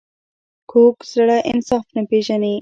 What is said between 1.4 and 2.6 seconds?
انصاف نه پېژني